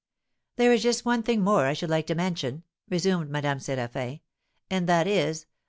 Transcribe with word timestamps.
"There 0.55 0.73
is 0.73 0.81
just 0.81 1.05
one 1.05 1.21
thing 1.21 1.43
more 1.43 1.67
I 1.67 1.73
should 1.73 1.91
like 1.91 2.07
to 2.07 2.15
mention," 2.15 2.63
resumed 2.89 3.29
Madame 3.29 3.59
Séraphin, 3.59 4.21
"and 4.67 4.89
that 4.89 5.05
is, 5.05 5.41
that 5.41 5.45
M. 5.45 5.49